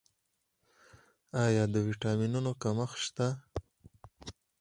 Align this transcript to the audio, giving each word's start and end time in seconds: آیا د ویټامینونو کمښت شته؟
آیا 1.45 1.63
د 1.73 1.75
ویټامینونو 1.87 2.51
کمښت 2.61 2.97
شته؟ 3.05 3.27